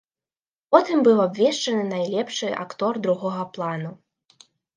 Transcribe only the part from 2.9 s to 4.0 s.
другога плану.